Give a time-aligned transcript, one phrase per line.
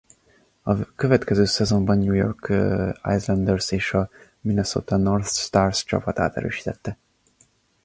[0.61, 2.53] A következő szezonban a New York
[3.15, 4.09] Islanders és a
[4.41, 6.97] Minnesota North Stars csapatát erősítette.